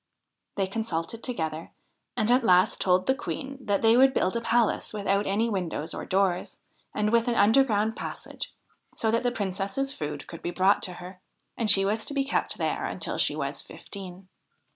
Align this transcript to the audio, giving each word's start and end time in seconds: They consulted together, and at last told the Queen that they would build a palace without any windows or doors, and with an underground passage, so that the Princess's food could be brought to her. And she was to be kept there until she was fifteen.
They 0.55 0.65
consulted 0.65 1.21
together, 1.23 1.69
and 2.17 2.31
at 2.31 2.43
last 2.43 2.81
told 2.81 3.05
the 3.05 3.13
Queen 3.13 3.59
that 3.63 3.83
they 3.83 3.95
would 3.95 4.15
build 4.15 4.35
a 4.35 4.41
palace 4.41 4.93
without 4.93 5.27
any 5.27 5.47
windows 5.47 5.93
or 5.93 6.05
doors, 6.07 6.57
and 6.91 7.11
with 7.11 7.27
an 7.27 7.35
underground 7.35 7.95
passage, 7.95 8.51
so 8.95 9.11
that 9.11 9.21
the 9.21 9.31
Princess's 9.31 9.93
food 9.93 10.25
could 10.25 10.41
be 10.41 10.49
brought 10.49 10.81
to 10.81 10.93
her. 10.93 11.21
And 11.55 11.69
she 11.69 11.85
was 11.85 12.03
to 12.05 12.15
be 12.15 12.23
kept 12.23 12.57
there 12.57 12.83
until 12.85 13.19
she 13.19 13.35
was 13.35 13.61
fifteen. 13.61 14.27